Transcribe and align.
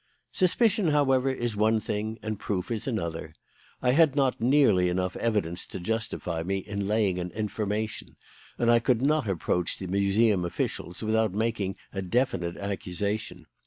"Suspicion, 0.31 0.87
however, 0.87 1.29
is 1.29 1.55
one 1.55 1.79
thing 1.79 2.17
and 2.23 2.39
proof 2.39 2.71
is 2.71 2.87
another. 2.87 3.35
I 3.83 3.91
had 3.91 4.15
not 4.15 4.41
nearly 4.41 4.89
enough 4.89 5.15
evidence 5.17 5.63
to 5.67 5.79
justify 5.79 6.41
me 6.41 6.57
in 6.57 6.87
laying 6.87 7.19
an 7.19 7.29
information, 7.29 8.15
and 8.57 8.71
I 8.71 8.79
could 8.79 9.03
not 9.03 9.29
approach 9.29 9.77
the 9.77 9.85
Museum 9.85 10.43
officials 10.43 11.03
without 11.03 11.33
making 11.33 11.75
a 11.93 12.01
definite 12.01 12.57
accusation. 12.57 13.45